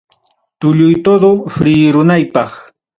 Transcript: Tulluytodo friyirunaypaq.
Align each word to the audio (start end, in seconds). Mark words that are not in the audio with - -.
Tulluytodo 0.59 1.31
friyirunaypaq. 1.55 2.51